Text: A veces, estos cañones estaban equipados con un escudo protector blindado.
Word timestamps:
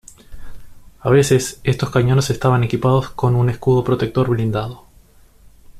A 1.01 1.11
veces, 1.11 1.61
estos 1.63 1.91
cañones 1.91 2.31
estaban 2.31 2.63
equipados 2.63 3.11
con 3.11 3.35
un 3.35 3.51
escudo 3.51 3.83
protector 3.83 4.29
blindado. 4.29 4.87